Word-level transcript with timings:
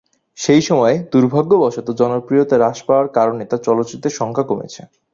সে 0.37 0.55
সময়ে 0.61 0.95
দুর্ভাগ্যবশত, 1.11 1.87
জনপ্রিয়তা 1.99 2.55
হ্রাস 2.57 2.79
পাবার 2.85 3.07
কারণে 3.17 3.43
তার 3.45 3.61
চলচ্চিত্রের 3.67 4.17
সংখ্যা 4.19 4.45
কমছে। 4.49 4.81